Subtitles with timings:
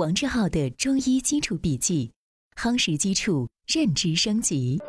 [0.00, 2.10] 王志浩的中医基础笔记，
[2.56, 4.80] 夯实基础，认知升级。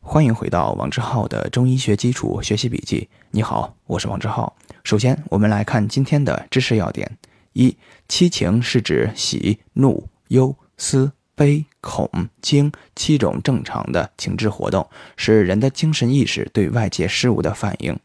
[0.00, 3.08] 欢迎回到王志浩的中医学基础学习笔记。
[3.30, 4.56] 你好，我是王志浩。
[4.82, 7.08] 首先，我们来看今天的知识要点：
[7.52, 7.76] 一、
[8.08, 12.06] 七情是指喜、怒、忧、思、悲、恐、
[12.42, 14.86] 惊七种正常的情志活动，
[15.16, 17.98] 是人的精神意识对外界事物的反应。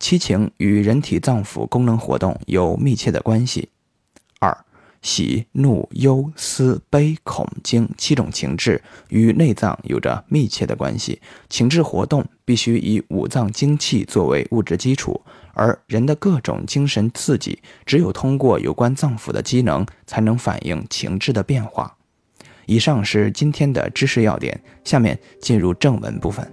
[0.00, 3.68] 七情与人体脏腑功能活动有密切的关系。
[4.40, 4.64] 二、
[5.02, 11.20] 喜、怒、忧、思、悲、恐、惊七种情志与内脏有着密切的关系。
[11.48, 15.22] 情志活动必须以五脏精气作为物质基础，
[15.54, 21.96] 而人的各种精神刺激，只有通过有关脏腑的机能，才能反映情志的变化。
[22.70, 26.46] 以上是今天的知识要点，下面进入正文部分。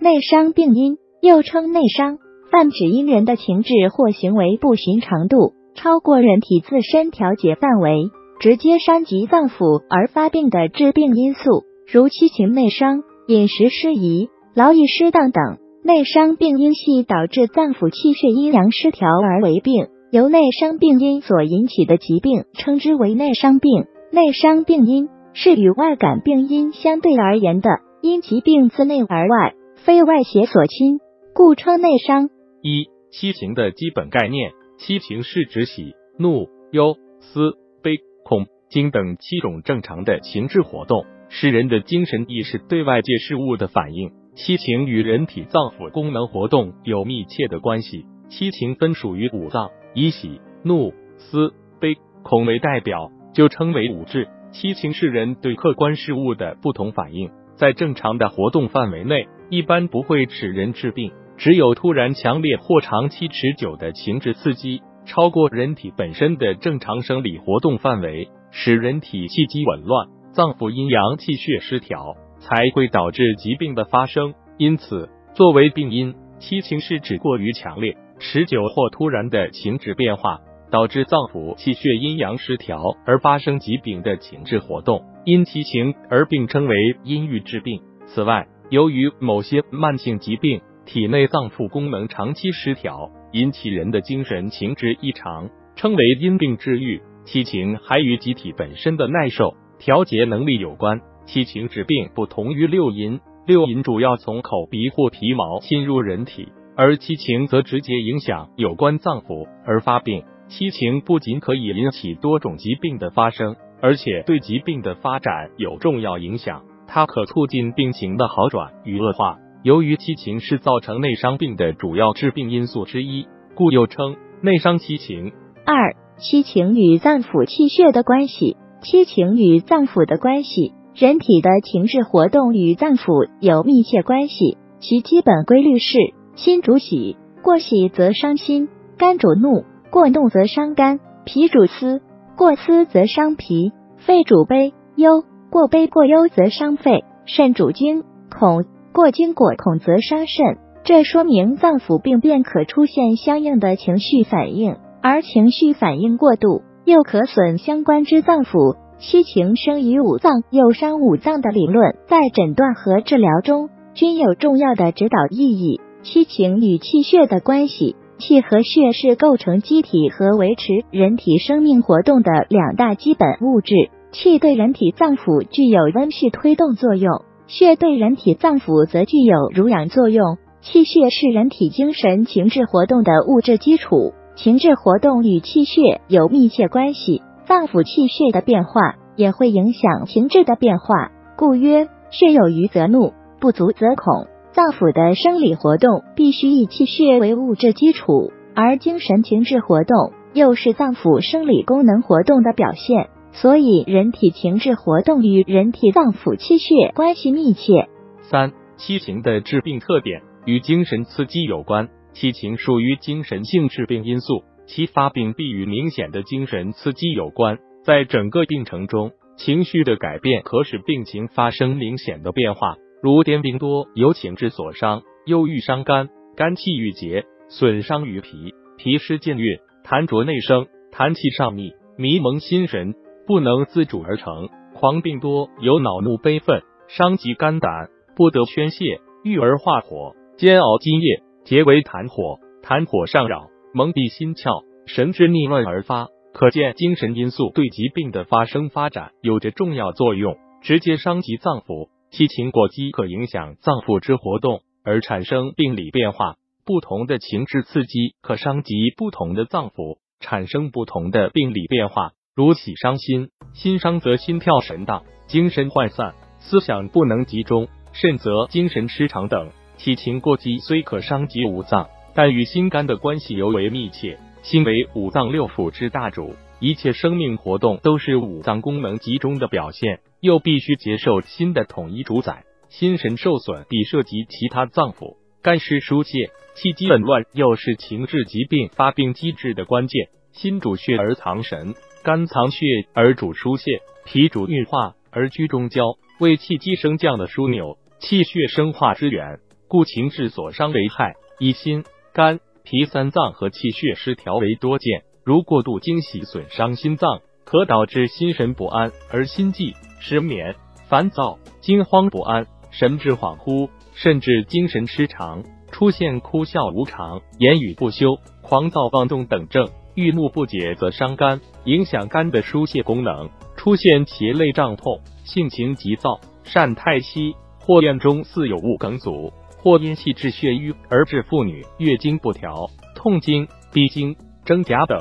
[0.00, 2.16] 内伤病因又称内伤。
[2.50, 8.08] 泛指因人的情志或行为不寻常度超过人体自身调节范围，
[8.40, 15.58] 直接伤及脏腑而发病的致病因素，如七情内伤、饮食失宜、劳逸失当等。
[15.84, 23.84] 内伤病因系导致脏腑气血阴阳失调而为病，由内伤病因所引起的疾病称之为内伤病。
[24.10, 27.70] 内伤病因是与外感病因相对而言的，
[28.02, 30.98] 因疾病自内而外，非外邪所侵，
[31.34, 32.28] 故称内伤。
[32.62, 44.10] 一七情的基本概念，七情是指喜、怒、忧、思、悲、恐、惊等七种正常的情志活动，是人的精神意识对外界事物的反应。
[44.34, 48.06] 七情与人体脏腑功能活动有密切的关系。
[48.28, 54.28] 七情分属于五脏，以喜、怒、思、悲、恐为代表，就称为五志。
[54.50, 61.12] 七情是人对客观事物的不同反应，在正常的活动范围内，一般不会使人治病。
[61.36, 74.34] 只有突然强烈或长期持久的情志刺激，超过人体本身的正常生理活动范围，使人体气机紊乱、脏腑阴阳气血失调，才会导致疾病的发生。
[74.56, 80.40] 因此，作为病因，七情是指过于强烈、持久或突然的情志变化，
[80.70, 87.80] 导致脏腑气血阴阳失调而发生疾病的情志活动，因其情而并称为阴郁致病。
[88.06, 97.02] 此外，由于某些慢性疾病，体内脏腑功能长期失调，引起人的精神情志异常，称为因病治愈。
[97.24, 101.00] 七情还与机体本身的耐受、调节能力有关。
[101.26, 110.24] 七情治病不同于六淫，六淫主要从口鼻或皮毛侵入人体，而七情则直接影响有关脏腑而发病。
[110.48, 116.62] 七情不仅可以引起多种疾病的发生，而且对疾病的发展有重要影响。
[116.86, 119.38] 它可促进病情的好转与恶化。
[119.62, 125.32] 由于七情是造成内伤病的主要致病因素之一，故又称内伤七情。
[125.66, 128.56] 二、七情与脏腑气血的关系。
[128.80, 134.56] 七情与脏腑的关系，人体的情志活动与脏腑有密切关系。
[134.78, 135.98] 其基本规律是：
[136.36, 142.00] 心主喜，过喜则伤心；肝主怒，过怒则伤肝；脾主思，
[142.36, 148.64] 过思则伤脾；肺主悲忧，过悲过忧则伤肺；肾主惊恐。
[148.92, 158.76] 过惊过恐则伤肾，这说明脏腑病变可出现相应的情绪反应，而情绪反应过度又可损相关之脏腑。
[158.98, 165.80] 七情生于五脏，又伤五脏的理论，在诊断和治疗中均有重要的指导意义。
[166.02, 173.74] 七情与气血的关系，气和血是构成机体和维持人体生命活动的两大基本物质，
[174.12, 177.22] 气对人体脏腑具有温煦推动作用。
[177.46, 191.10] 血对人体脏腑则具有濡养作用，气血是人体精神情志活动的物质基础，情志活动与气血有密切关系，脏腑气血的变化也会影响情志的变化。
[191.36, 194.26] 故曰：血有余则怒，不足则恐。
[194.58, 203.08] 脏腑的生理活动必须以气血为物质基础，而精神情志活动又是脏腑生理功能活动的表现。
[203.30, 207.88] 所以，人体情志活动与人体脏腑气血关系密切。
[208.22, 211.88] 三、七情的致病特点与精神刺激有关。
[212.12, 217.58] 七情属于精神性致病因素，其发病必与明显的精神刺激有关。
[217.84, 232.94] 在整个病程中，情绪的改变可使病情发生明显的变化，如癫病多由情志所伤，忧郁伤肝，肝气郁结，损伤于脾，脾湿健运，痰浊内生，痰气上逆，迷蒙心神。
[233.26, 246.08] 不能自主而成，狂病多有恼怒悲愤，伤及肝胆，不得宣泄，郁而化火，煎熬津液，结为痰火，痰火上扰，蒙蔽心窍，神志逆乱而发。
[246.32, 251.90] 可见精神因素对疾病的发生发展有着重要作用，直接伤及脏腑。
[252.10, 256.36] 七情过激可影响脏腑之活动，而产生病理变化。
[256.64, 262.12] 不同的情志刺激可伤及不同的脏腑，产生不同的病理变化。
[262.34, 269.50] 如喜伤心，心伤则心跳神荡，精神涣散，思想不能集中；肾则精神失常等。
[269.76, 274.18] 七情过激虽可伤及五脏，但与心肝的关系尤为密切。
[274.42, 282.44] 心为五脏六腑之大主，一切生命活动都是五脏功能集中的表现，又必须接受心的统一主宰。
[282.68, 290.08] 心神受损，必涉及其他脏腑，肝湿疏泄，气机紊乱，又是情志疾病发病机制的关键。
[290.32, 295.82] 心主血而藏神，肝藏血而主疏泄，脾主运化而居中焦，
[296.20, 302.40] 为气机升降的枢纽，气血生化之源，故情志所伤为害，以心肝。
[302.64, 310.54] 脾三脏和气血失调为多见，如过度惊喜损伤心脏，可导致心神不安而心悸、失眠、
[310.86, 315.42] 烦躁、惊慌不安、神志恍惚，甚至精神失常，
[315.72, 319.66] 出现哭笑无常、言语不休、狂躁妄动等症。
[319.94, 329.32] 郁怒不解则伤肝，影响肝的疏泄功能，出现胁肋胀痛、性情急躁、善太息，或院中似有物梗阻。
[329.56, 334.98] 或因气滞血瘀而致妇女月经不调、痛经、闭经、征甲等；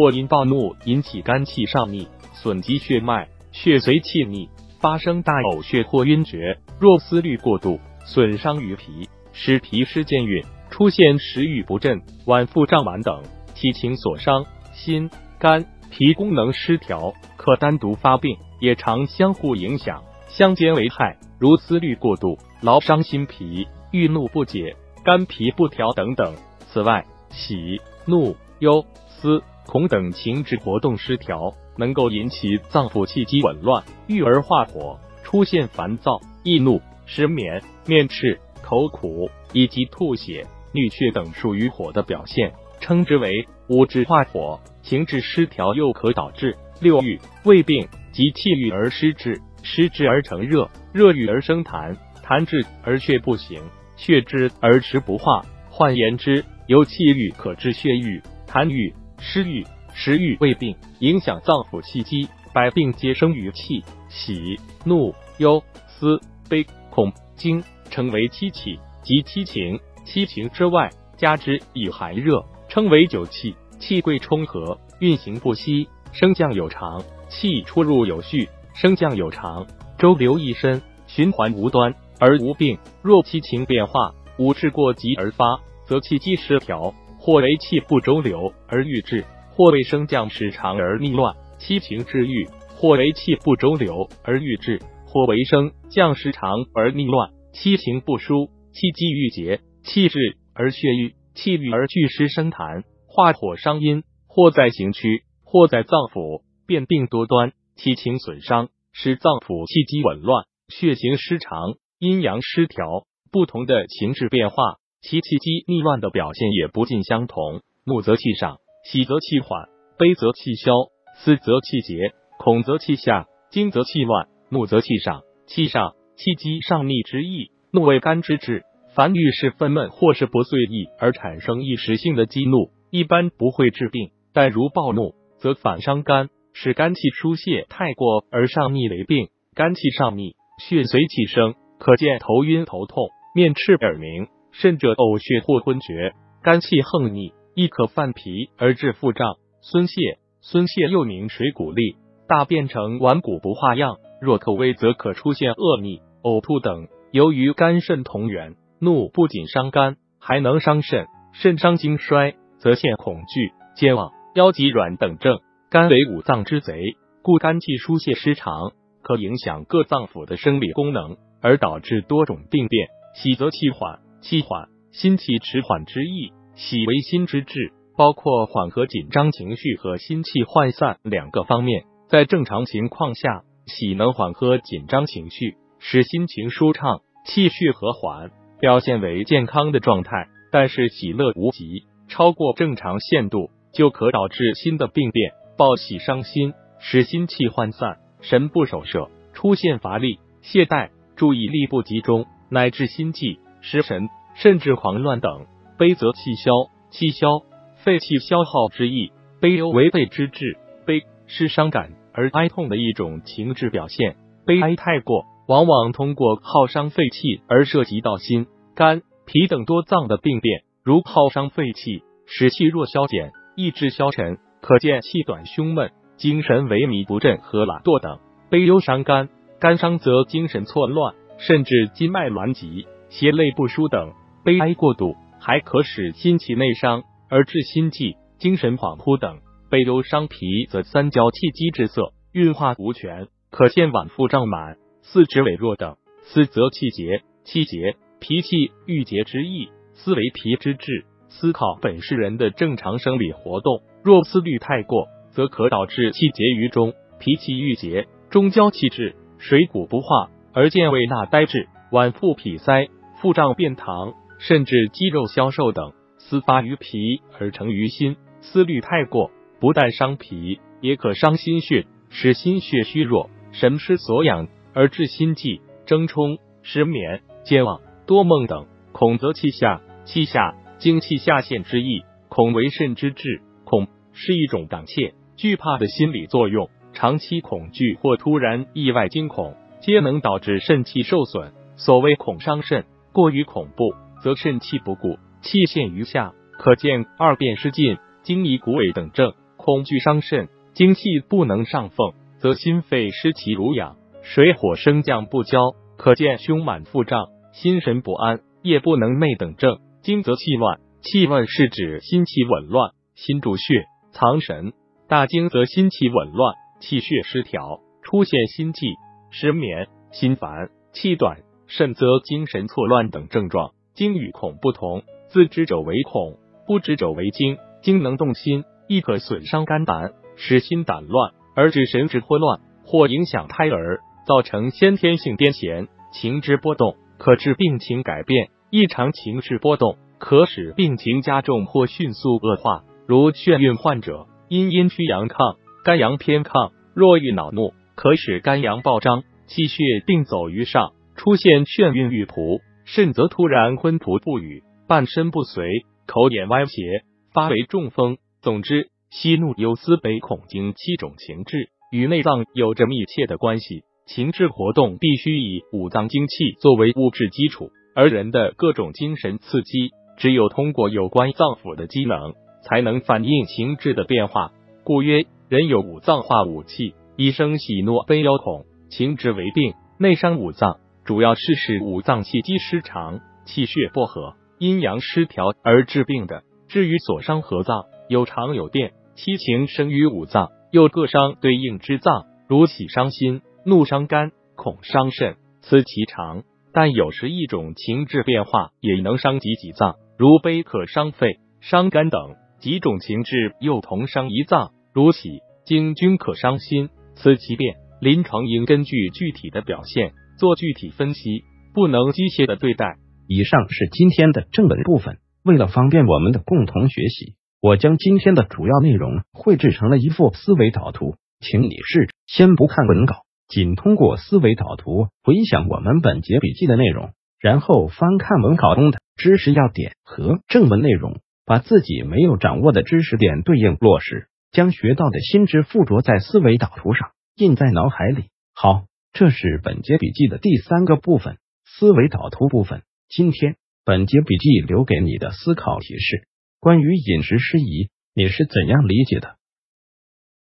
[0.00, 4.48] 或因暴怒引起肝气上逆，损及血脉，血随气逆，
[4.80, 6.56] 发生大呕血或晕厥。
[6.78, 13.22] 若思虑过度，损伤于脾，使脾失健运，出现食欲不振、脘腹胀满等。
[13.54, 21.18] 体情所伤，心、肝、脾功能失调，可单独发病，也常相互影响，相兼为害。
[21.38, 23.68] 如思虑过度，劳伤心脾。
[23.92, 24.74] 郁怒不解、
[25.04, 26.34] 肝脾不调等等。
[26.72, 44.58] 此外，喜、怒、忧、思、恐等情志活动失调，能够引起脏腑气机紊乱，郁而化火，出现烦躁、易怒、失眠、面赤、口苦以及吐血、衄血等属于火的表现，称之为五志化火。
[44.82, 53.62] 情志失调又可导致六欲、胃病及气郁而失志，失志而成热，热郁而生痰，痰滞而血不行。
[53.94, 62.28] 血滞而食不化，换言之，由气郁可致血郁、痰郁、湿郁、食欲、胃病，影响脏腑气机。
[62.52, 69.78] 百病皆生于气，喜、怒、忧、思、悲、恐、惊，称为七气，即七情。
[70.04, 73.54] 七情之外，加之以寒热，称为九气。
[73.78, 81.94] 气贵冲和，运行不息，升降有常；气出入有序，升降有常，周流一身，循环无端。
[82.18, 82.78] 而无病。
[83.00, 91.36] 若七情变化，五志过急而发，则气机失调，或为气不周流而郁滞，或为升降失常而逆乱。
[91.58, 97.30] 七情治郁，或为气不周流而郁滞，或为升降失常而逆乱。
[97.52, 100.18] 七情不舒，气机郁结，气滞
[100.54, 107.52] 而血瘀，气郁而聚湿生痰，化火伤阴，或在行区，或在脏腑，变病多端。
[107.76, 111.74] 七情损伤，使脏腑气机紊乱，血行失常。
[111.98, 114.56] 阴阳失调，不同的情志变化，
[115.02, 117.62] 其气机逆乱的表现也不尽相同。
[117.84, 120.72] 怒则气上，喜则气缓，悲则气消，
[121.16, 124.28] 思则气结，恐则气下，惊则气乱。
[124.50, 127.50] 怒则气上，气上，气机上逆之意。
[127.72, 139.28] 怒为肝之志，凡遇事愤懑或是不遂意而产生一时性的激怒，一般不会治病，但如暴怒，则反伤肝，使肝气疏泄太过而上逆为病。
[139.54, 141.54] 肝气上逆，血随气生。
[141.78, 146.14] 可见头晕头痛、面赤耳鸣，甚者呕血或昏厥。
[146.42, 150.18] 肝气横逆，亦可犯脾而致腹胀、孙泄。
[150.40, 153.96] 孙泄又名水谷痢，大便呈顽固不化样。
[154.20, 156.88] 若口味，则可出现恶逆、呕吐等。
[157.12, 161.06] 由于肝肾同源，怒不仅伤肝，还能伤肾。
[161.32, 165.40] 肾伤精衰，则现恐惧、健忘、腰脊软等症。
[165.70, 171.16] 肝为五脏之贼，故肝气疏泄失常，可影响各脏腑的生理功能。
[171.42, 176.32] 而导致多种病变，喜则气缓，气缓心气迟缓之意。
[176.54, 181.84] 喜为心之志，包括缓和紧张情绪和心气涣散两个方面。
[182.08, 190.28] 在正常情况下，喜能缓和紧张情绪，使心情舒畅，气血和缓，表现为健康的状态。
[190.52, 200.90] 但是喜乐无极，超过正常限度，就可导致心的病变，暴喜伤心，使心气涣散，神不守舍，出现乏力、懈怠。
[201.16, 205.46] 注意力不集中，乃至心悸、失神，甚至狂乱等。
[205.78, 206.52] 悲则气消，
[206.90, 207.28] 气消，
[207.76, 209.12] 肺气消耗之意。
[209.40, 214.16] 悲忧为悲之至，悲是伤感而哀痛的一种情志表现。
[214.44, 228.18] 悲哀太过，往往通过耗伤肺气而涉及到心、肝、脾等多脏的病变，如耗伤肺气，使气弱消减，意志消沉，可见气短胸闷、精神萎靡不振和懒惰等。
[228.50, 234.14] 悲忧伤肝，肝伤则精神错乱，甚至筋脉挛急、胁肋不舒等。
[234.42, 238.16] 悲哀过度，还可使心气内伤而致心悸。
[238.38, 245.96] 精神恍惚等，悲忧伤脾，则三焦气机滞涩，运化无权，可见脘腹胀满、四肢痿弱等。
[246.22, 251.04] 思则气结，气结脾气郁结之意，思为脾之志。
[251.28, 262.88] 思考本是人的正常生理活动，若思虑太过，则可导致气结于中，脾气郁结，中焦气滞，水谷不化，而见胃纳呆滞，脘腹痞塞，
[263.20, 265.92] 腹胀便溏，甚至肌肉消瘦等。
[266.16, 268.16] 思发于脾而成于心。
[268.40, 278.66] 思虑太过，不但伤脾，也可伤心血，使心血虚弱，神失所养，而致心悸、怔冲、失眠、健忘、多梦等。
[278.92, 283.42] 恐则气下，气下精气下陷之意，恐为肾之志。
[283.64, 291.52] 恐是一种胆怯、惧怕的心理作用，长期恐惧或突然意外惊恐，皆能导致肾气受损。
[291.76, 297.98] 所谓恐伤肾，过于恐怖，则肾气不固，气陷于下，可见二便失禁。
[298.22, 305.58] 精遗骨萎等症，恐惧伤肾，精气不能上奉，则心肺失其濡养，水火升降不交，
[305.96, 309.78] 可见胸满腹胀、心神不安、夜不能寐等症。
[310.02, 314.74] 惊则气乱，气乱是指心气紊乱，心主血，藏神。
[315.08, 318.86] 大惊则心气紊乱，气血失调，出现心悸、
[319.30, 321.38] 失眠、心烦、气短，
[321.70, 323.70] 甚则精神错乱等症状。
[323.94, 326.36] 惊与恐不同，自知者为恐，
[326.66, 327.56] 不知者为惊。
[327.80, 338.50] 惊能动心，亦可损伤肝胆，使心胆乱，而致神志混乱，或影响胎儿，造成先天性癫痫、情志波动，可致病情改变。
[338.70, 342.84] 异常情绪波动，可使病情加重或迅速恶化。
[343.06, 355.68] 如眩晕患者，因阴虚阳亢、肝阳偏亢，若遇恼怒，可使肝阳暴张，气血并走于上，出现眩晕欲仆，甚则突然昏仆不语，半身不遂，
[356.06, 357.02] 口眼歪斜。
[357.34, 358.16] 发为中风。
[358.40, 363.82] 总之，喜怒忧思悲恐惊七种情志与内脏有着密切的关系。
[364.06, 372.32] 情志活动必须以五脏精气作为物质基础，而人的各种精神刺激，只有通过有关脏腑的机能，
[372.64, 374.52] 才能反映情志的变化。
[374.84, 379.74] 故曰：人有五脏化五气，一生喜怒悲忧恐，情志为病。
[379.98, 386.42] 内伤五脏，主要是使五脏气机失常，气血不和，阴阳失调而致病的。
[386.68, 396.44] 至于所伤何脏，有常有变，七情生于五脏，又各伤对应之脏，如喜伤心，怒伤肝，恐伤肾，此其常。
[396.72, 407.76] 但有时一种情志变化也能伤及几脏，如悲可伤肺、伤肝等；几种情志又同伤一脏，如喜、惊均可伤心，此其变。
[408.00, 411.44] 临床应根据具体的表现做具体分析，
[411.74, 412.96] 不能机械的对待。
[413.28, 415.18] 以上是今天的正文部分。
[415.44, 423.16] 为了方便我们的共同学习，我将今天的主要内容绘制成了一幅思维导图，请你试着先不看文稿，
[423.48, 438.24] 仅通过思维导图回想我们本节笔记的内容，然后翻看文稿中的知识要点和正文内容，把自己没有掌握的知识点对应落实，将学到的新知附着在思维导图上，印在脑海里。
[438.54, 442.82] 好，这是本节笔记的第三个部分——思维导图部分。
[443.08, 443.56] 今天。
[443.82, 446.28] 本节笔记留给你的思考提示：
[446.60, 449.36] 关于饮食失宜，你是怎样理解的？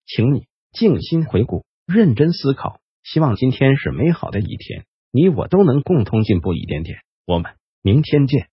[0.04, 2.80] 请你静心回顾，认真思考。
[3.04, 6.98] 希望今天是美好的一天，你我都能共同进步一点点。
[7.26, 8.48] 我们明天见。